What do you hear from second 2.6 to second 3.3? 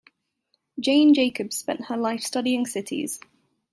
cities.